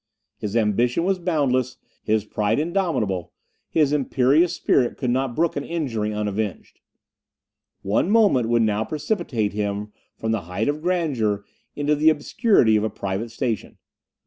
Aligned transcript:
His 0.39 0.55
ambition 0.55 1.03
was 1.03 1.19
boundless, 1.19 1.77
his 2.03 2.25
pride 2.25 2.57
indomitable, 2.57 3.33
his 3.69 3.93
imperious 3.93 4.51
spirit 4.53 4.97
could 4.97 5.11
not 5.11 5.35
brook 5.35 5.55
an 5.55 5.63
injury 5.63 6.11
unavenged. 6.11 6.79
One 7.83 8.09
moment 8.09 8.49
would 8.49 8.63
now 8.63 8.83
precipitate 8.83 9.53
him 9.53 9.93
from 10.17 10.31
the 10.31 10.41
height 10.41 10.67
of 10.69 10.81
grandeur 10.81 11.45
into 11.75 11.93
the 11.93 12.09
obscurity 12.09 12.75
of 12.77 12.83
a 12.83 12.89
private 12.89 13.29
station. 13.29 13.77